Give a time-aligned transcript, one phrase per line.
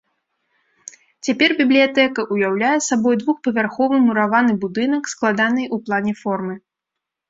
[1.27, 6.55] Цяпер бібліятэка ўяўляе сабой двухпавярховы мураваны будынак складанай у плане формы.